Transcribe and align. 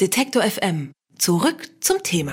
Detektor 0.00 0.42
FM. 0.42 0.92
Zurück 1.18 1.68
zum 1.80 2.02
Thema. 2.02 2.32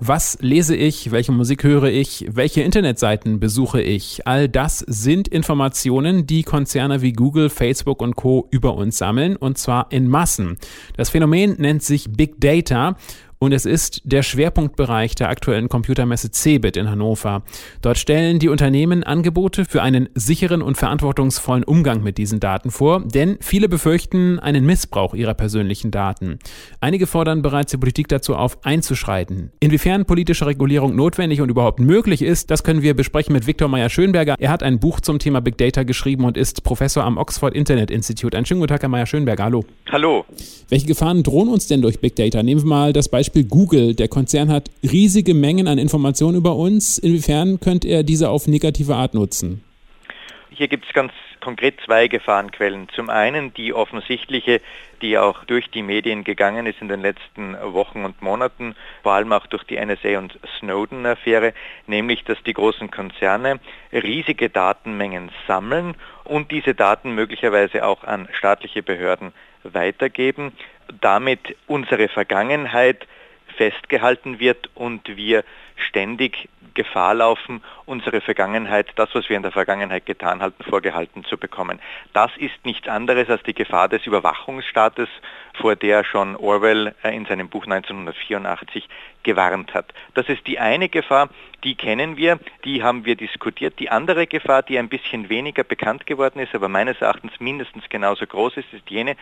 Was 0.00 0.38
lese 0.40 0.74
ich? 0.74 1.10
Welche 1.10 1.32
Musik 1.32 1.64
höre 1.64 1.90
ich? 1.90 2.24
Welche 2.30 2.62
Internetseiten 2.62 3.40
besuche 3.40 3.82
ich? 3.82 4.26
All 4.26 4.48
das 4.48 4.78
sind 4.78 5.28
Informationen, 5.28 6.24
die 6.24 6.44
Konzerne 6.44 7.02
wie 7.02 7.12
Google, 7.12 7.50
Facebook 7.50 8.00
und 8.00 8.16
Co. 8.16 8.48
über 8.50 8.74
uns 8.74 8.96
sammeln, 8.96 9.36
und 9.36 9.58
zwar 9.58 9.92
in 9.92 10.08
Massen. 10.08 10.56
Das 10.96 11.10
Phänomen 11.10 11.56
nennt 11.58 11.82
sich 11.82 12.10
Big 12.10 12.40
Data 12.40 12.96
und 13.38 13.52
es 13.52 13.66
ist 13.66 14.02
der 14.04 14.22
Schwerpunktbereich 14.22 15.14
der 15.14 15.28
aktuellen 15.28 15.68
Computermesse 15.68 16.30
CeBIT 16.30 16.76
in 16.76 16.90
Hannover. 16.90 17.42
Dort 17.82 17.98
stellen 17.98 18.38
die 18.38 18.48
Unternehmen 18.48 19.04
Angebote 19.04 19.64
für 19.64 19.82
einen 19.82 20.08
sicheren 20.14 20.60
und 20.60 20.76
verantwortungsvollen 20.76 21.64
Umgang 21.64 22.02
mit 22.02 22.18
diesen 22.18 22.40
Daten 22.40 22.70
vor, 22.70 23.04
denn 23.06 23.38
viele 23.40 23.68
befürchten 23.68 24.38
einen 24.40 24.66
Missbrauch 24.66 25.14
ihrer 25.14 25.34
persönlichen 25.34 25.90
Daten. 25.90 26.38
Einige 26.80 27.06
fordern 27.06 27.42
bereits 27.42 27.70
die 27.70 27.76
Politik 27.76 28.08
dazu 28.08 28.34
auf, 28.34 28.64
einzuschreiten. 28.64 29.52
Inwiefern 29.60 30.04
politische 30.04 30.46
Regulierung 30.46 30.96
notwendig 30.96 31.40
und 31.40 31.48
überhaupt 31.48 31.80
möglich 31.80 32.22
ist, 32.22 32.50
das 32.50 32.64
können 32.64 32.82
wir 32.82 32.94
besprechen 32.94 33.32
mit 33.32 33.46
Viktor 33.46 33.68
Meyer-Schönberger. 33.68 34.34
Er 34.38 34.50
hat 34.50 34.62
ein 34.62 34.80
Buch 34.80 35.00
zum 35.00 35.18
Thema 35.18 35.40
Big 35.40 35.58
Data 35.58 35.84
geschrieben 35.84 36.24
und 36.24 36.36
ist 36.36 36.64
Professor 36.64 37.04
am 37.04 37.16
Oxford 37.18 37.54
Internet 37.54 37.90
Institute. 37.90 38.36
Einen 38.36 38.46
schönen 38.46 38.60
guten 38.60 38.70
Tag, 38.70 38.82
Herr 38.82 38.88
Meyer-Schönberger. 38.88 39.44
Hallo. 39.44 39.64
Hallo. 39.90 40.24
Welche 40.68 40.86
Gefahren 40.86 41.22
drohen 41.22 41.48
uns 41.48 41.66
denn 41.68 41.82
durch 41.82 42.00
Big 42.00 42.16
Data? 42.16 42.42
Nehmen 42.42 42.62
wir 42.62 42.68
mal 42.68 42.92
das 42.92 43.08
Beispiel 43.08 43.27
Beispiel 43.28 43.44
Google. 43.44 43.94
Der 43.94 44.08
Konzern 44.08 44.50
hat 44.50 44.70
riesige 44.82 45.34
Mengen 45.34 45.68
an 45.68 45.76
Informationen 45.76 46.38
über 46.38 46.56
uns. 46.56 46.96
Inwiefern 46.96 47.60
könnte 47.60 47.86
er 47.86 48.02
diese 48.02 48.30
auf 48.30 48.46
negative 48.46 48.94
Art 48.94 49.12
nutzen? 49.12 49.62
Hier 50.48 50.66
gibt 50.66 50.86
es 50.86 50.94
ganz 50.94 51.12
konkret 51.40 51.74
zwei 51.84 52.08
Gefahrenquellen. 52.08 52.88
Zum 52.94 53.10
einen 53.10 53.52
die 53.52 53.74
offensichtliche, 53.74 54.62
die 55.02 55.18
auch 55.18 55.44
durch 55.44 55.70
die 55.70 55.82
Medien 55.82 56.24
gegangen 56.24 56.64
ist 56.64 56.80
in 56.80 56.88
den 56.88 57.02
letzten 57.02 57.54
Wochen 57.74 58.06
und 58.06 58.22
Monaten, 58.22 58.74
vor 59.02 59.12
allem 59.12 59.32
auch 59.32 59.46
durch 59.46 59.64
die 59.64 59.76
NSA 59.76 60.16
und 60.16 60.38
Snowden-Affäre, 60.58 61.52
nämlich 61.86 62.24
dass 62.24 62.42
die 62.44 62.54
großen 62.54 62.90
Konzerne 62.90 63.60
riesige 63.92 64.48
Datenmengen 64.48 65.30
sammeln 65.46 65.96
und 66.24 66.50
diese 66.50 66.74
Daten 66.74 67.14
möglicherweise 67.14 67.84
auch 67.84 68.04
an 68.04 68.26
staatliche 68.32 68.82
Behörden 68.82 69.32
weitergeben, 69.64 70.52
damit 71.02 71.56
unsere 71.66 72.08
Vergangenheit 72.08 73.06
festgehalten 73.58 74.38
wird 74.38 74.70
und 74.74 75.16
wir 75.16 75.44
ständig 75.76 76.48
Gefahr 76.74 77.14
laufen, 77.14 77.60
unsere 77.86 78.20
Vergangenheit, 78.20 78.86
das, 78.94 79.12
was 79.12 79.28
wir 79.28 79.36
in 79.36 79.42
der 79.42 79.50
Vergangenheit 79.50 80.06
getan 80.06 80.40
hatten, 80.40 80.62
vorgehalten 80.62 81.24
zu 81.24 81.36
bekommen. 81.36 81.80
Das 82.12 82.30
ist 82.36 82.54
nichts 82.64 82.86
anderes 82.86 83.28
als 83.28 83.42
die 83.42 83.54
Gefahr 83.54 83.88
des 83.88 84.06
Überwachungsstaates, 84.06 85.08
vor 85.54 85.74
der 85.74 86.04
schon 86.04 86.36
Orwell 86.36 86.94
äh, 87.02 87.16
in 87.16 87.26
seinem 87.26 87.48
Buch 87.48 87.64
1984 87.64 88.88
gewarnt 89.24 89.74
hat. 89.74 89.92
Das 90.14 90.28
ist 90.28 90.46
die 90.46 90.60
eine 90.60 90.88
Gefahr, 90.88 91.30
die 91.64 91.74
kennen 91.74 92.16
wir, 92.16 92.38
die 92.64 92.84
haben 92.84 93.04
wir 93.04 93.16
diskutiert. 93.16 93.80
Die 93.80 93.90
andere 93.90 94.28
Gefahr, 94.28 94.62
die 94.62 94.78
ein 94.78 94.88
bisschen 94.88 95.28
weniger 95.28 95.64
bekannt 95.64 96.06
geworden 96.06 96.38
ist, 96.38 96.54
aber 96.54 96.68
meines 96.68 97.00
Erachtens 97.00 97.32
mindestens 97.40 97.88
genauso 97.88 98.24
groß 98.24 98.56
ist, 98.56 98.72
ist 98.72 98.88
jene, 98.88 99.16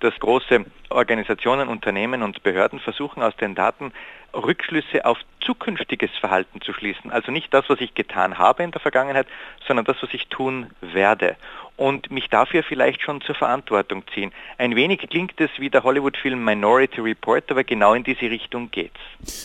dass 0.00 0.14
große 0.18 0.64
Organisationen, 0.90 1.68
Unternehmen 1.68 2.22
und 2.22 2.42
Behörden 2.42 2.80
versuchen 2.80 3.22
aus 3.22 3.36
den 3.36 3.54
Daten 3.54 3.92
Rückschlüsse 4.34 5.04
auf 5.04 5.18
zukünftiges 5.40 6.10
Verhalten 6.20 6.60
zu 6.60 6.72
schließen. 6.72 7.10
Also 7.10 7.32
nicht 7.32 7.52
das, 7.54 7.64
was 7.68 7.80
ich 7.80 7.94
getan 7.94 8.38
habe 8.38 8.62
in 8.62 8.70
der 8.70 8.80
Vergangenheit, 8.80 9.26
sondern 9.66 9.84
das, 9.84 9.96
was 10.00 10.12
ich 10.12 10.26
tun 10.28 10.66
werde. 10.80 11.36
Und 11.76 12.10
mich 12.10 12.28
dafür 12.28 12.62
vielleicht 12.62 13.02
schon 13.02 13.20
zur 13.20 13.34
Verantwortung 13.34 14.02
ziehen. 14.14 14.32
Ein 14.58 14.76
wenig 14.76 15.00
klingt 15.10 15.40
es 15.40 15.50
wie 15.58 15.70
der 15.70 15.82
Hollywood-Film 15.82 16.42
Minority 16.42 17.00
Report, 17.00 17.50
aber 17.50 17.64
genau 17.64 17.94
in 17.94 18.02
diese 18.02 18.22
Richtung 18.22 18.70
geht's. 18.70 19.00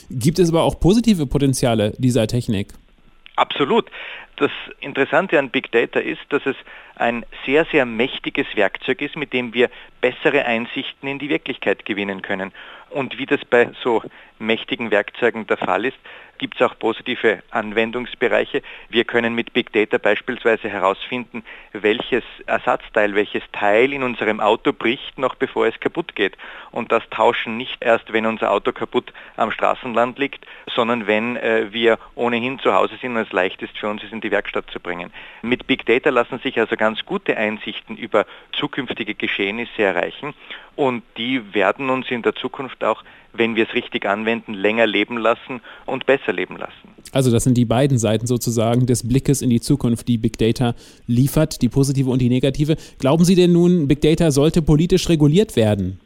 Gibt 0.09 0.39
es 0.39 0.49
aber 0.49 0.63
auch 0.63 0.79
positive 0.79 1.27
Potenziale 1.27 1.93
dieser 1.97 2.27
Technik? 2.27 2.69
Absolut. 3.41 3.89
Das 4.35 4.51
Interessante 4.81 5.39
an 5.39 5.49
Big 5.49 5.71
Data 5.71 5.99
ist, 5.99 6.21
dass 6.29 6.45
es 6.45 6.55
ein 6.95 7.25
sehr, 7.43 7.65
sehr 7.65 7.87
mächtiges 7.87 8.45
Werkzeug 8.53 9.01
ist, 9.01 9.15
mit 9.15 9.33
dem 9.33 9.55
wir 9.55 9.71
bessere 9.99 10.45
Einsichten 10.45 11.07
in 11.07 11.17
die 11.17 11.29
Wirklichkeit 11.29 11.83
gewinnen 11.85 12.21
können. 12.21 12.51
Und 12.91 13.17
wie 13.17 13.25
das 13.25 13.43
bei 13.43 13.71
so 13.81 14.03
mächtigen 14.37 14.91
Werkzeugen 14.91 15.47
der 15.47 15.57
Fall 15.57 15.85
ist, 15.85 15.97
gibt 16.41 16.55
es 16.59 16.67
auch 16.67 16.77
positive 16.79 17.43
Anwendungsbereiche. 17.51 18.63
Wir 18.89 19.05
können 19.05 19.35
mit 19.35 19.53
Big 19.53 19.71
Data 19.73 19.99
beispielsweise 19.99 20.69
herausfinden, 20.69 21.43
welches 21.71 22.23
Ersatzteil, 22.47 23.13
welches 23.13 23.43
Teil 23.51 23.93
in 23.93 24.01
unserem 24.01 24.39
Auto 24.39 24.73
bricht, 24.73 25.19
noch 25.19 25.35
bevor 25.35 25.67
es 25.67 25.79
kaputt 25.79 26.15
geht. 26.15 26.35
Und 26.71 26.91
das 26.91 27.07
tauschen 27.11 27.57
nicht 27.57 27.77
erst, 27.79 28.11
wenn 28.11 28.25
unser 28.25 28.49
Auto 28.49 28.71
kaputt 28.71 29.13
am 29.37 29.51
Straßenland 29.51 30.17
liegt, 30.17 30.43
sondern 30.73 31.05
wenn 31.05 31.37
äh, 31.37 31.71
wir 31.71 31.99
ohnehin 32.15 32.57
zu 32.57 32.73
Hause 32.73 32.97
sind 32.99 33.15
und 33.15 33.21
es 33.21 33.31
leicht 33.31 33.61
ist 33.61 33.77
für 33.77 33.87
uns, 33.87 34.01
es 34.03 34.11
in 34.11 34.21
die 34.21 34.31
Werkstatt 34.31 34.65
zu 34.71 34.79
bringen. 34.79 35.13
Mit 35.43 35.67
Big 35.67 35.85
Data 35.85 36.09
lassen 36.09 36.39
sich 36.39 36.59
also 36.59 36.75
ganz 36.75 37.05
gute 37.05 37.37
Einsichten 37.37 37.97
über 37.97 38.25
zukünftige 38.51 39.13
Geschehnisse 39.13 39.83
erreichen 39.83 40.33
und 40.75 41.03
die 41.17 41.53
werden 41.53 41.91
uns 41.91 42.09
in 42.09 42.23
der 42.23 42.33
Zukunft 42.33 42.83
auch, 42.83 43.03
wenn 43.33 43.55
wir 43.55 43.67
es 43.67 43.73
richtig 43.73 44.05
anwenden, 44.05 44.53
länger 44.53 44.87
leben 44.87 45.17
lassen 45.17 45.61
und 45.85 46.05
besser 46.05 46.33
leben 46.33 46.57
lassen. 46.57 46.89
Also 47.11 47.31
das 47.31 47.43
sind 47.43 47.55
die 47.57 47.65
beiden 47.65 47.97
Seiten 47.97 48.27
sozusagen 48.27 48.85
des 48.85 49.07
Blickes 49.07 49.41
in 49.41 49.49
die 49.49 49.61
Zukunft, 49.61 50.07
die 50.07 50.17
Big 50.17 50.37
Data 50.37 50.75
liefert, 51.07 51.61
die 51.61 51.69
positive 51.69 52.09
und 52.09 52.19
die 52.19 52.29
negative. 52.29 52.75
Glauben 52.99 53.25
Sie 53.25 53.35
denn 53.35 53.51
nun, 53.51 53.87
Big 53.87 54.01
Data 54.01 54.31
sollte 54.31 54.61
politisch 54.61 55.09
reguliert 55.09 55.55
werden? 55.55 55.99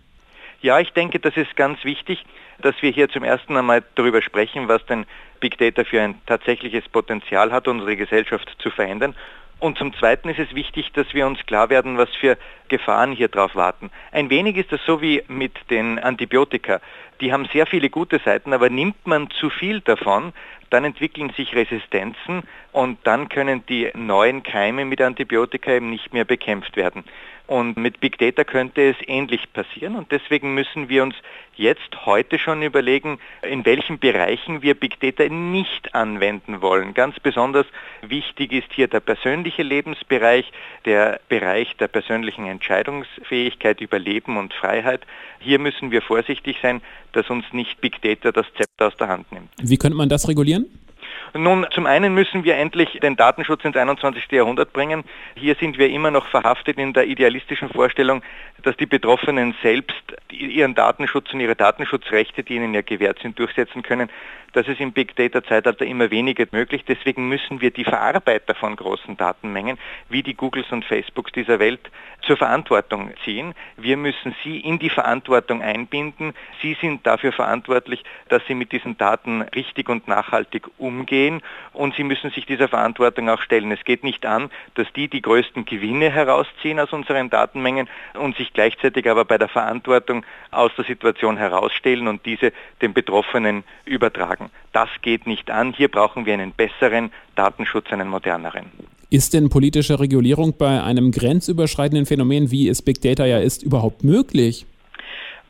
Ja, 0.62 0.80
ich 0.80 0.92
denke, 0.92 1.20
das 1.20 1.38
ist 1.38 1.56
ganz 1.56 1.84
wichtig, 1.84 2.24
dass 2.62 2.76
wir 2.82 2.92
hier 2.92 3.10
zum 3.10 3.24
ersten 3.24 3.56
einmal 3.56 3.84
darüber 3.96 4.22
sprechen, 4.22 4.68
was 4.68 4.86
denn 4.86 5.06
Big 5.40 5.58
Data 5.58 5.84
für 5.84 6.02
ein 6.02 6.16
tatsächliches 6.26 6.88
Potenzial 6.90 7.52
hat, 7.52 7.68
unsere 7.68 7.96
Gesellschaft 7.96 8.50
zu 8.60 8.72
verändern. 8.72 9.14
Und 9.60 9.78
zum 9.78 9.94
Zweiten 9.94 10.30
ist 10.30 10.40
es 10.40 10.54
wichtig, 10.54 10.92
dass 10.94 11.14
wir 11.14 11.26
uns 11.26 11.40
klar 11.46 11.70
werden, 11.70 11.98
was 11.98 12.10
für 12.20 12.38
Gefahren 12.68 13.14
hier 13.14 13.30
drauf 13.30 13.56
warten. 13.56 13.90
Ein 14.12 14.30
wenig 14.30 14.58
ist 14.58 14.72
das 14.72 14.82
so 14.86 15.02
wie 15.02 15.24
mit 15.28 15.54
den 15.70 15.98
Antibiotika. 15.98 16.82
Die 17.22 17.32
haben 17.32 17.48
sehr 17.54 17.66
viele 17.66 17.90
gute 17.90 18.20
Seiten, 18.20 18.54
aber 18.54 18.70
nimmt 18.70 19.08
man 19.08 19.30
zu 19.30 19.50
viel 19.50 19.82
davon, 19.82 20.34
dann 20.70 20.84
entwickeln 20.84 21.32
sich 21.38 21.56
Resistenzen 21.56 22.44
und 22.72 22.98
dann 23.04 23.30
können 23.30 23.66
die 23.68 23.90
neuen 23.94 24.44
Keime 24.44 24.84
mit 24.86 25.02
Antibiotika 25.02 25.72
eben 25.72 25.90
nicht 25.90 26.14
mehr 26.14 26.26
bekämpft 26.26 26.76
werden. 26.76 27.04
Und 27.48 27.78
mit 27.78 28.00
Big 28.00 28.18
Data 28.18 28.44
könnte 28.44 28.90
es 28.90 28.96
ähnlich 29.08 29.42
passieren 29.54 29.96
und 29.96 30.12
deswegen 30.12 30.56
müssen 30.56 30.90
wir 30.90 31.04
uns 31.04 31.16
jetzt 31.56 32.06
heute 32.06 32.40
schon 32.40 32.64
überlegen, 32.64 33.20
in 33.44 33.66
welchen 33.66 34.00
Bereichen 34.00 34.62
wir 34.64 34.74
Big 34.74 35.00
Data 35.00 35.28
nicht 35.30 35.94
anwenden 35.94 36.62
wollen. 36.62 36.94
Ganz 36.94 37.20
besonders 37.20 37.68
wichtig 38.02 38.52
ist 38.52 38.74
hier 38.74 38.88
der 38.88 39.00
persönliche 39.00 39.62
Lebensbereich, 39.62 40.52
der 40.86 41.20
Bereich 41.30 41.76
der 41.78 41.88
persönlichen 41.88 42.46
Entscheidungsfähigkeit 42.48 43.80
über 43.80 44.00
Leben 44.00 44.38
und 44.38 44.54
Freiheit. 44.54 45.02
Hier 45.40 45.60
müssen 45.60 45.92
wir 45.92 46.02
vorsichtig 46.02 46.58
sein, 46.62 46.82
dass 47.12 47.30
uns 47.30 47.46
nicht 47.52 47.80
Big 47.80 48.02
Data 48.02 48.32
das 48.32 48.48
Zepter 48.58 48.88
aus 48.88 48.98
der 48.98 49.08
Hand 49.08 49.32
nimmt. 49.32 49.50
Wie 49.62 49.78
könnte 49.78 49.98
man 49.98 50.10
das 50.10 50.28
regulieren? 50.28 50.66
Nun, 51.38 51.68
zum 51.72 51.86
einen 51.86 52.14
müssen 52.14 52.46
wir 52.46 52.56
endlich 52.56 52.98
den 53.02 53.18
Datenschutz 53.18 53.66
ins 53.66 53.76
21. 53.76 54.32
Jahrhundert 54.32 54.72
bringen. 54.72 55.04
Hier 55.36 55.56
sind 55.56 55.78
wir 55.78 55.90
immer 55.90 56.10
noch 56.10 56.28
verhaftet 56.28 56.78
in 56.78 56.94
der 56.94 57.08
idealistischen 57.08 57.68
Vorstellung, 57.68 58.22
dass 58.64 58.78
die 58.78 58.86
Betroffenen 58.86 59.54
selbst 59.62 59.94
ihren 60.32 60.76
Datenschutz 60.76 61.34
und 61.34 61.42
ihre 61.42 61.58
Datenschutzrechte, 61.58 62.44
die 62.44 62.56
ihnen 62.56 62.74
ja 62.74 62.82
gewährt 62.82 63.20
sind, 63.22 63.38
durchsetzen 63.38 63.84
können. 63.84 64.10
Das 64.56 64.70
ist 64.70 64.80
im 64.80 64.94
Big 64.94 65.18
Data 65.18 65.44
Zeitalter 65.44 65.86
immer 65.86 66.12
weniger 66.12 66.46
möglich. 66.52 66.86
Deswegen 66.88 67.28
müssen 67.28 67.60
wir 67.60 67.72
die 67.72 67.84
Verarbeiter 67.84 68.56
von 68.56 68.78
großen 68.78 69.18
Datenmengen, 69.18 69.78
wie 70.08 70.24
die 70.24 70.34
Googles 70.34 70.72
und 70.72 70.86
Facebooks 70.86 71.34
dieser 71.34 71.60
Welt, 71.60 71.92
zur 72.22 72.38
Verantwortung 72.38 73.12
ziehen. 73.26 73.54
Wir 73.76 73.98
müssen 73.98 74.34
sie 74.44 74.62
in 74.62 74.80
die 74.80 74.90
Verantwortung 74.90 75.62
einbinden. 75.62 76.34
Sie 76.62 76.78
sind 76.80 77.06
dafür 77.06 77.34
verantwortlich, 77.34 78.04
dass 78.30 78.42
sie 78.48 78.56
mit 78.56 78.72
diesen 78.72 78.98
Daten 78.98 79.42
richtig 79.42 79.90
und 79.90 80.08
nachhaltig 80.08 80.68
umgehen 80.78 81.42
und 81.74 81.94
sie 81.96 82.06
müssen 82.06 82.32
sich 82.32 82.46
dieser 82.46 82.70
Verantwortung 82.70 83.30
auch 83.30 83.42
stellen. 83.42 83.72
Es 83.74 83.84
geht 83.84 84.06
nicht 84.06 84.26
an, 84.26 84.50
dass 84.76 84.92
die 84.94 85.10
die 85.10 85.22
größten 85.22 85.66
Gewinne 85.66 86.10
herausziehen 86.10 86.80
aus 86.80 86.94
unseren 86.94 87.30
Datenmengen 87.30 87.90
und 88.14 88.38
sich 88.38 88.54
gleichzeitig 88.54 89.10
aber 89.10 89.26
bei 89.26 89.38
der 89.38 89.50
Verantwortung 89.50 90.26
aus 90.52 90.72
der 90.78 90.86
Situation 90.86 91.36
herausstellen 91.36 92.08
und 92.08 92.26
diese 92.26 92.54
den 92.82 92.94
Betroffenen 92.94 93.66
übertragen. 93.84 94.45
Das 94.74 94.90
geht 95.02 95.28
nicht 95.28 95.50
an. 95.50 95.74
Hier 95.74 95.90
brauchen 95.90 96.26
wir 96.26 96.34
einen 96.34 96.52
besseren 96.52 97.12
Datenschutz, 97.36 97.92
einen 97.92 98.08
moderneren. 98.08 98.66
Ist 99.10 99.34
denn 99.34 99.50
politische 99.50 100.00
Regulierung 100.00 100.58
bei 100.58 100.84
einem 100.84 101.12
grenzüberschreitenden 101.12 102.06
Phänomen, 102.06 102.52
wie 102.52 102.68
es 102.68 102.82
Big 102.82 103.02
Data 103.02 103.26
ja 103.26 103.40
ist, 103.40 103.64
überhaupt 103.64 104.04
möglich? 104.04 104.66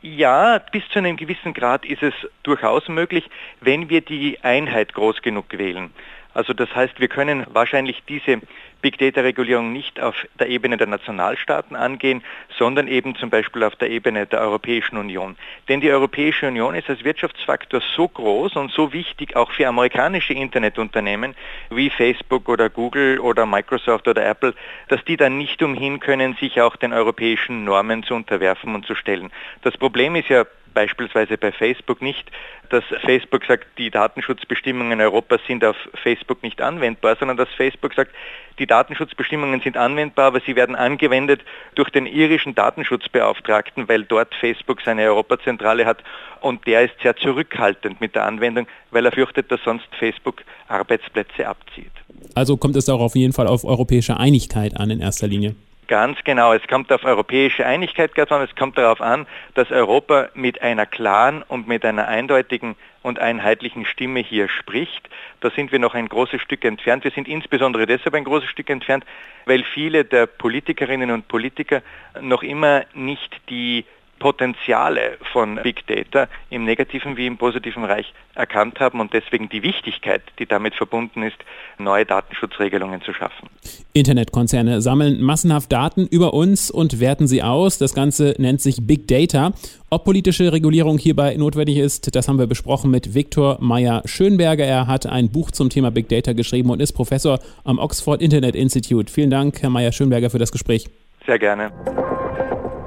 Ja, 0.01 0.59
bis 0.71 0.83
zu 0.89 0.99
einem 0.99 1.17
gewissen 1.17 1.53
Grad 1.53 1.83
ist 1.85 2.03
es 2.03 2.13
durchaus 2.43 2.87
möglich, 2.89 3.23
wenn 3.61 3.89
wir 3.89 4.01
die 4.01 4.37
Einheit 4.43 4.93
groß 4.93 5.21
genug 5.23 5.45
wählen. 5.57 5.89
Also 6.35 6.53
das 6.53 6.69
heißt, 6.75 6.99
wir 6.99 7.07
können 7.07 7.47
wahrscheinlich 7.51 8.03
diese 8.07 8.41
Big 8.85 8.99
Data-Regulierung 8.99 9.73
nicht 9.73 9.99
auf 9.99 10.27
der 10.39 10.47
Ebene 10.47 10.77
der 10.77 10.85
Nationalstaaten 10.85 11.75
angehen, 11.75 12.21
sondern 12.55 12.87
eben 12.87 13.15
zum 13.15 13.31
Beispiel 13.31 13.63
auf 13.63 13.75
der 13.77 13.89
Ebene 13.89 14.27
der 14.27 14.41
Europäischen 14.41 14.97
Union. 14.97 15.37
Denn 15.67 15.81
die 15.81 15.89
Europäische 15.89 16.47
Union 16.47 16.75
ist 16.75 16.87
als 16.87 17.03
Wirtschaftsfaktor 17.03 17.81
so 17.95 18.07
groß 18.07 18.55
und 18.55 18.71
so 18.71 18.93
wichtig 18.93 19.35
auch 19.35 19.49
für 19.49 19.67
amerikanische 19.67 20.33
Internetunternehmen 20.33 21.33
wie 21.71 21.89
Facebook 21.89 22.47
oder 22.47 22.69
Google 22.69 23.17
oder 23.19 23.47
Microsoft 23.47 24.07
oder 24.07 24.23
Apple, 24.23 24.53
dass 24.89 25.03
die 25.03 25.17
dann 25.17 25.35
nicht 25.39 25.63
umhin 25.63 25.99
können, 25.99 26.35
sich 26.35 26.61
auch 26.61 26.75
den 26.75 26.93
europäischen 26.93 27.63
Normen 27.63 28.03
zu 28.03 28.13
unterwerfen 28.13 28.75
und 28.75 28.85
zu 28.85 28.93
stellen. 28.93 29.31
Das 29.63 29.75
Problem 29.77 30.15
ist 30.15 30.29
ja 30.29 30.45
beispielsweise 30.75 31.39
bei 31.39 31.51
Facebook 31.51 32.03
nicht, 32.03 32.29
dass 32.69 32.83
Facebook 33.03 33.43
sagt, 33.45 33.65
die 33.79 33.89
Datenschutzbestimmungen 33.89 35.01
Europas 35.01 35.41
sind 35.47 35.65
auf 35.65 35.75
Facebook 36.03 36.43
nicht 36.43 36.61
anwendbar, 36.61 37.15
sondern 37.19 37.37
dass 37.37 37.49
Facebook 37.57 37.95
sagt, 37.95 38.11
die 38.59 38.67
Datenschutzbestimmungen 38.67 39.61
sind 39.61 39.77
anwendbar, 39.77 40.25
aber 40.25 40.41
sie 40.45 40.55
werden 40.55 40.75
angewendet 40.75 41.41
durch 41.73 41.89
den 41.89 42.05
irischen 42.05 42.53
Datenschutzbeauftragten, 42.53 43.89
weil 43.89 44.03
dort 44.03 44.35
Facebook 44.35 44.81
seine 44.85 45.03
Europazentrale 45.03 45.85
hat 45.85 46.03
und 46.41 46.67
der 46.67 46.83
ist 46.83 46.93
sehr 47.01 47.15
zurückhaltend 47.15 47.99
mit 47.99 48.13
der 48.13 48.25
Anwendung, 48.25 48.67
weil 48.91 49.05
er 49.05 49.11
fürchtet, 49.11 49.51
dass 49.51 49.61
sonst 49.63 49.87
Facebook 49.97 50.43
Arbeitsplätze 50.67 51.47
abzieht. 51.47 51.91
Also 52.35 52.57
kommt 52.57 52.75
es 52.75 52.87
auch 52.89 52.99
auf 52.99 53.15
jeden 53.15 53.33
Fall 53.33 53.47
auf 53.47 53.63
europäische 53.63 54.17
Einigkeit 54.17 54.77
an 54.77 54.89
in 54.89 55.01
erster 55.01 55.27
Linie. 55.27 55.55
Ganz 55.87 56.17
genau. 56.23 56.53
Es 56.53 56.65
kommt 56.67 56.91
auf 56.91 57.03
europäische 57.03 57.65
Einigkeit 57.65 58.17
an. 58.31 58.41
Es 58.41 58.55
kommt 58.55 58.77
darauf 58.77 59.01
an, 59.01 59.27
dass 59.53 59.71
Europa 59.71 60.29
mit 60.33 60.61
einer 60.61 60.85
klaren 60.85 61.43
und 61.43 61.67
mit 61.67 61.85
einer 61.85 62.07
eindeutigen 62.07 62.75
und 63.03 63.19
einheitlichen 63.19 63.85
Stimme 63.85 64.19
hier 64.19 64.49
spricht. 64.49 65.09
Da 65.41 65.51
sind 65.51 65.71
wir 65.71 65.77
noch 65.77 65.93
ein 65.93 66.09
großes 66.09 66.41
Stück 66.41 66.65
entfernt. 66.65 67.03
Wir 67.03 67.11
sind 67.11 67.27
insbesondere 67.27 67.85
deshalb 67.85 68.15
ein 68.15 68.23
großes 68.23 68.49
Stück 68.49 68.69
entfernt, 68.71 69.05
weil 69.45 69.63
viele 69.63 70.05
der 70.05 70.25
Politikerinnen 70.25 71.11
und 71.11 71.27
Politiker 71.27 71.83
noch 72.19 72.41
immer 72.41 72.83
nicht 72.95 73.41
die 73.49 73.85
Potenziale 74.19 75.17
von 75.31 75.59
Big 75.61 75.85
Data 75.87 76.27
im 76.49 76.65
negativen 76.65 77.17
wie 77.17 77.27
im 77.27 77.37
positiven 77.37 77.83
Bereich 77.83 78.13
erkannt 78.33 78.79
haben 78.79 78.99
und 78.99 79.13
deswegen 79.13 79.49
die 79.49 79.63
Wichtigkeit, 79.63 80.21
die 80.39 80.45
damit 80.45 80.75
verbunden 80.75 81.23
ist, 81.23 81.37
neue 81.77 82.05
Datenschutzregelungen 82.05 83.01
zu 83.01 83.13
schaffen. 83.13 83.49
Internetkonzerne 83.93 84.81
sammeln 84.81 85.21
massenhaft 85.21 85.71
Daten 85.71 86.07
über 86.07 86.33
uns 86.33 86.71
und 86.71 86.99
werten 86.99 87.27
sie 87.27 87.43
aus. 87.43 87.77
Das 87.77 87.93
Ganze 87.93 88.35
nennt 88.37 88.61
sich 88.61 88.85
Big 88.85 89.07
Data. 89.07 89.53
Ob 89.89 90.03
politische 90.03 90.51
Regulierung 90.51 90.97
hierbei 90.97 91.35
notwendig 91.37 91.77
ist, 91.77 92.15
das 92.15 92.27
haben 92.27 92.39
wir 92.39 92.47
besprochen 92.47 92.91
mit 92.91 93.13
Viktor 93.13 93.57
Meyer-Schönberger. 93.61 94.65
Er 94.65 94.87
hat 94.87 95.05
ein 95.05 95.31
Buch 95.31 95.51
zum 95.51 95.69
Thema 95.69 95.91
Big 95.91 96.09
Data 96.09 96.33
geschrieben 96.33 96.69
und 96.69 96.81
ist 96.81 96.93
Professor 96.93 97.39
am 97.63 97.79
Oxford 97.79 98.21
Internet 98.21 98.55
Institute. 98.55 99.11
Vielen 99.11 99.29
Dank, 99.29 99.61
Herr 99.61 99.69
Meyer-Schönberger, 99.69 100.29
für 100.29 100.39
das 100.39 100.51
Gespräch. 100.51 100.89
Sehr 101.25 101.39
gerne. 101.39 101.71